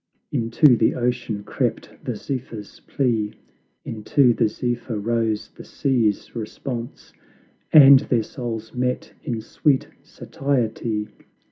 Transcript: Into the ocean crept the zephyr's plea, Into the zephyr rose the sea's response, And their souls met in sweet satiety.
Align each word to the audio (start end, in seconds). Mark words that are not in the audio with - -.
Into 0.31 0.75
the 0.75 0.95
ocean 0.95 1.43
crept 1.43 1.91
the 2.03 2.15
zephyr's 2.15 2.79
plea, 2.87 3.35
Into 3.85 4.33
the 4.33 4.47
zephyr 4.47 4.97
rose 4.97 5.49
the 5.55 5.63
sea's 5.63 6.35
response, 6.35 7.13
And 7.71 7.99
their 7.99 8.23
souls 8.23 8.73
met 8.73 9.13
in 9.21 9.41
sweet 9.41 9.89
satiety. 10.01 11.07